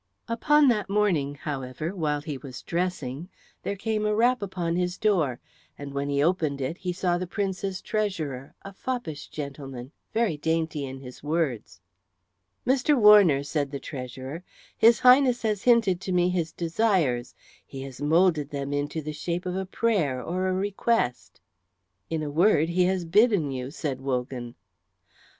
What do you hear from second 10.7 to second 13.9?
in his words. "Mr. Warner," said the